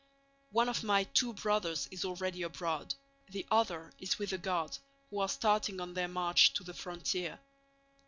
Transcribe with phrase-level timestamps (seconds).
[0.49, 2.95] One of my two brothers is already abroad,
[3.29, 4.79] the other is with the Guards,
[5.11, 7.39] who are starting on their march to the frontier.